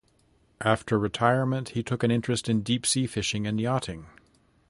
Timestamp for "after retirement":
0.61-1.69